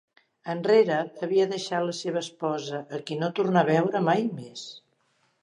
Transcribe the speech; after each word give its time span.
Enrere 0.51 0.95
havia 1.27 1.45
deixat 1.51 1.85
la 1.89 1.93
seva 1.97 2.19
esposa, 2.23 2.81
a 2.99 3.01
qui 3.11 3.19
no 3.21 3.31
tornà 3.41 3.63
a 3.63 3.69
veure 3.73 4.03
mai 4.09 4.27
més. 4.41 4.67